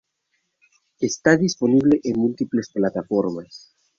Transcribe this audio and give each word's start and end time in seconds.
Está 0.99 1.37
disponible 1.37 1.99
en 2.03 2.19
múltiples 2.19 2.71
plataformas. 2.73 3.75